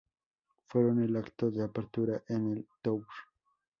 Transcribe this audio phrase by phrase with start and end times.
[0.65, 3.05] Fueron el acto de apertura en el tour.